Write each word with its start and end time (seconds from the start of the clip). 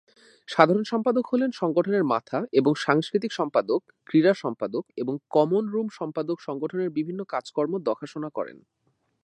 সাধারণ 0.49 0.83
সম্পাদক 0.83 1.25
হলেন 1.27 1.49
সংগঠনের 1.51 2.03
মাথা 2.03 2.37
এবং 2.51 2.71
সাংস্কৃতিক 2.77 3.31
সম্পাদক, 3.33 3.81
ক্রীড়া 4.07 4.33
সম্পাদক 4.33 4.83
এবং 4.97 5.13
কমন 5.29 5.63
রুম 5.67 5.87
সম্পাদক 5.91 6.37
সংগঠনের 6.39 6.89
বিভিন্ন 6.89 7.21
কাজকর্ম 7.23 7.73
দেখাশোনা 7.87 8.29
করেন। 8.29 8.57